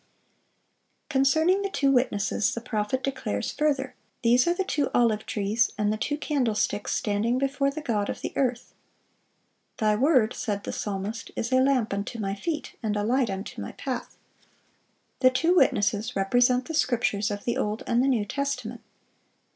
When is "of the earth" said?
8.09-8.73